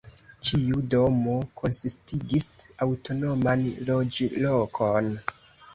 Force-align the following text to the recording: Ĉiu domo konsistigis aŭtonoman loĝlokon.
Ĉiu 0.47 0.79
domo 0.93 1.35
konsistigis 1.61 2.49
aŭtonoman 2.87 3.71
loĝlokon. 3.93 5.17